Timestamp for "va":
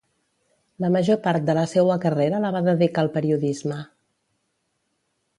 2.55-2.61